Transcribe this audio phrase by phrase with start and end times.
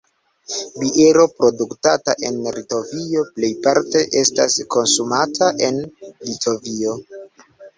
[0.83, 5.81] Biero produktata en Litovio plejparte estas konsumata en
[6.11, 6.99] Litovio.